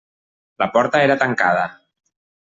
La 0.61 0.67
porta 0.77 1.01
era 1.07 1.17
tancada. 1.25 1.67